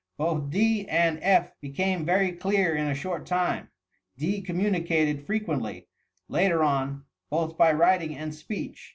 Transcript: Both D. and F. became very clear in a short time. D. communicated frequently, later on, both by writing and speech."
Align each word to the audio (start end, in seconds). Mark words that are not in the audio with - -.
Both 0.17 0.49
D. 0.49 0.87
and 0.89 1.19
F. 1.21 1.51
became 1.61 2.05
very 2.05 2.31
clear 2.31 2.73
in 2.73 2.87
a 2.87 2.95
short 2.95 3.27
time. 3.27 3.69
D. 4.17 4.41
communicated 4.41 5.27
frequently, 5.27 5.89
later 6.27 6.63
on, 6.63 7.03
both 7.29 7.55
by 7.55 7.71
writing 7.71 8.15
and 8.17 8.33
speech." 8.33 8.89